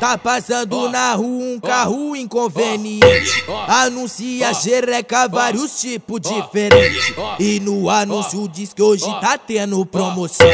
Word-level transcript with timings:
Tá 0.00 0.18
passando 0.18 0.88
na 0.90 1.14
rua 1.14 1.44
um 1.44 1.60
carro 1.60 2.14
inconveniente. 2.16 3.44
Anuncia 3.68 4.52
jereca 4.52 5.28
vários 5.28 5.80
tipos 5.80 6.20
diferentes. 6.20 7.14
E 7.38 7.60
no 7.60 7.88
anúncio 7.88 8.48
diz 8.48 8.72
que 8.72 8.82
hoje 8.82 9.06
tá 9.20 9.38
tendo 9.38 9.84
promoção. 9.86 10.46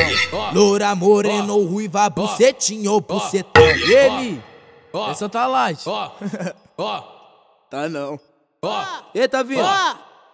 Loura, 0.52 0.94
moreno, 0.94 1.62
ruiva, 1.64 2.08
bucetinho 2.10 2.92
ou 2.92 3.00
bucetão. 3.00 3.62
Ele, 3.64 4.42
é 5.08 5.14
Santa 5.14 5.46
Light. 5.46 5.82
Tá 7.70 7.88
não. 7.88 8.18
Eita, 9.14 9.44
vindo. 9.44 9.62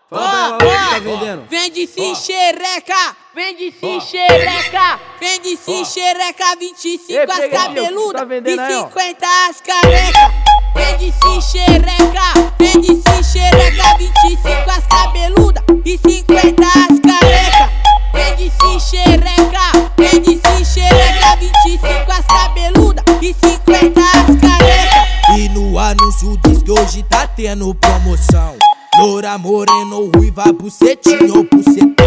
Ó, 0.08 0.16
Fala 0.16 0.58
pra 0.58 0.66
ela 0.68 0.76
o 0.76 0.86
que 0.86 0.94
tá 0.94 0.98
vendendo. 1.00 1.46
Vende 1.50 1.86
sim 1.88 2.14
xereca, 2.14 3.16
vende 3.34 3.74
sim 3.80 4.00
xereca, 4.00 5.00
vende 5.20 5.56
sim 5.56 5.84
xereca, 5.84 6.56
25 6.60 7.12
Ei, 7.12 7.18
as 7.18 7.38
aí, 7.40 7.50
cabeludas 7.50 8.22
tá 8.22 8.34
aí, 8.34 8.70
e 8.70 8.76
ó. 8.76 8.88
50 8.88 9.26
as 9.50 9.60
careca. 9.60 10.32
Vende 10.76 11.12
sim 11.12 11.40
xereca, 11.40 12.52
vende 12.56 12.86
sim 12.86 13.22
xereca, 13.24 13.98
25 13.98 14.70
as 14.70 14.86
cabeludas 14.86 15.64
e 15.84 15.98
50 15.98 16.62
as 16.62 17.00
careca. 17.00 17.72
Vende 18.14 18.52
sim 18.60 18.78
xereca, 18.78 19.90
vende 19.98 20.40
sim 20.46 20.64
xereca, 20.64 21.36
25 21.36 22.12
as 22.12 22.26
cabeludas 22.26 23.04
e 23.20 23.34
50 23.34 24.00
as 24.00 24.40
careca. 24.40 25.36
E 25.36 25.48
no 25.48 25.76
anúncio 25.76 26.38
diz 26.44 26.62
que 26.62 26.70
hoje 26.70 27.02
tá 27.02 27.26
tendo 27.26 27.74
promoção. 27.74 28.55
Loura, 28.98 29.36
moreno, 29.36 30.10
ruiva, 30.14 30.44
bucetinho 30.54 31.36
ou 31.36 31.44
bucetão. 31.44 32.06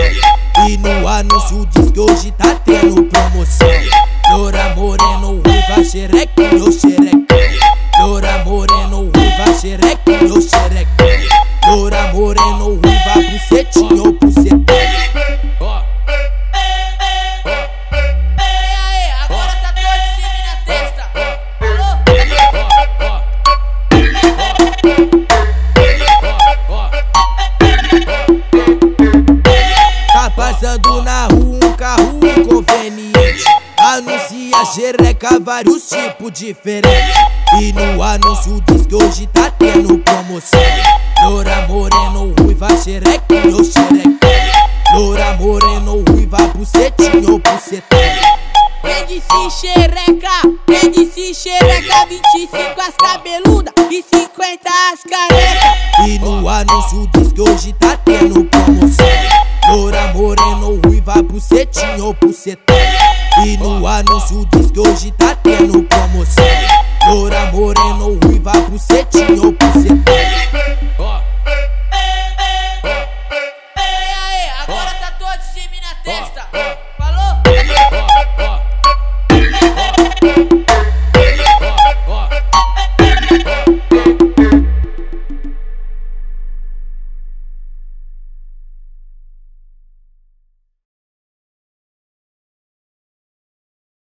E 0.68 0.78
no 0.78 1.08
anúncio 1.08 1.64
diz 1.68 1.92
que 1.92 2.00
hoje 2.00 2.32
tá 2.32 2.56
tendo 2.66 3.04
promoção. 3.04 3.68
Loura, 4.32 4.74
moreno, 4.76 5.40
ruiva, 5.42 5.84
xerequinho 5.84 6.66
ou 6.66 6.72
xerecão. 6.72 7.29
Anuncia 34.40 34.74
jereca 34.74 35.38
vários 35.38 35.90
tipos 35.90 36.32
diferentes. 36.32 37.14
E 37.60 37.74
no 37.74 38.02
anúncio 38.02 38.64
diz 38.68 38.88
que 38.88 38.96
hoje 38.96 39.28
tá 39.28 39.52
tendo 39.52 39.98
promoção. 40.00 40.62
Loura, 41.24 41.68
moreno, 41.68 42.34
ruiva, 42.40 42.70
xerequinho 42.78 43.58
ou 43.58 43.64
xerecão. 43.66 44.30
Loura, 44.94 45.34
moreno, 45.34 46.06
ruiva, 46.08 46.38
bucetinho 46.56 47.34
ou 47.34 47.40
bucetão. 47.40 48.00
Vende 48.82 49.22
sim 49.22 49.50
xereca, 49.50 50.32
vende 50.66 51.06
sim 51.12 51.34
xereca, 51.34 52.06
25 52.08 52.82
as 52.82 52.96
cabeludas 52.96 53.74
e 53.92 54.02
50 54.02 54.70
as 54.94 55.04
careca. 55.04 56.08
E 56.08 56.18
no 56.20 56.48
anúncio 56.48 57.10
diz 57.14 57.34
que 57.34 57.42
hoje 57.42 57.74
tá 57.74 57.98
tendo 58.06 58.46
promoção. 58.46 59.06
Loura, 59.70 60.14
moreno, 60.14 60.80
ruiva, 60.86 61.22
bucetinho 61.24 62.06
ou 62.06 62.14
bucetão. 62.14 62.69
E 63.46 63.56
no 63.58 63.88
anúncio 63.88 64.46
diz 64.52 64.70
que 64.70 64.80
hoje 64.80 65.12
tá 65.12 65.34
tendo 65.36 65.82
promoção 65.84 66.44
Loura, 67.08 67.52
moreno, 67.52 68.10
ou 68.10 68.20
ruiva, 68.20 68.52
bucetinho 68.70 69.46
ou 69.46 69.52
bucetinho 69.54 70.04
Ó 71.00 71.22
Agora 74.64 74.94
tá 74.96 75.12
todos 75.18 75.54
de 75.56 75.70
mim 75.70 75.80
na 75.82 75.96
testa 76.04 76.59